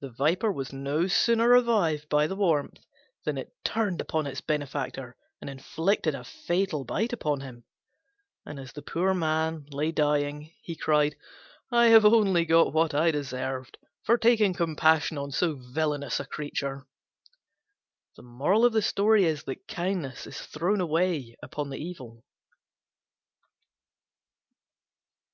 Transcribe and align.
The 0.00 0.08
Viper 0.08 0.50
was 0.50 0.72
no 0.72 1.08
sooner 1.08 1.46
revived 1.50 2.08
by 2.08 2.26
the 2.26 2.34
warmth 2.34 2.86
than 3.26 3.36
it 3.36 3.52
turned 3.66 4.00
upon 4.00 4.26
its 4.26 4.40
benefactor 4.40 5.14
and 5.42 5.50
inflicted 5.50 6.14
a 6.14 6.24
fatal 6.24 6.86
bite 6.86 7.12
upon 7.12 7.42
him; 7.42 7.64
and 8.46 8.58
as 8.58 8.72
the 8.72 8.80
poor 8.80 9.12
man 9.12 9.66
lay 9.70 9.92
dying, 9.92 10.54
he 10.62 10.74
cried, 10.74 11.16
"I 11.70 11.88
have 11.88 12.06
only 12.06 12.46
got 12.46 12.72
what 12.72 12.94
I 12.94 13.10
deserved, 13.10 13.76
for 14.04 14.16
taking 14.16 14.54
compassion 14.54 15.18
on 15.18 15.32
so 15.32 15.56
villainous 15.56 16.18
a 16.18 16.24
creature." 16.24 16.86
Kindness 18.16 20.18
is 20.26 20.40
thrown 20.46 20.80
away 20.80 21.36
upon 21.42 21.68
the 21.68 21.76
evil. 21.76 22.24